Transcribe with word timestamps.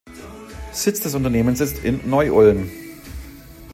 Sitz 0.73 1.01
des 1.01 1.13
Unternehmens 1.13 1.59
ist 1.61 1.77
in 1.83 2.09
Neu-Ulm. 2.09 2.71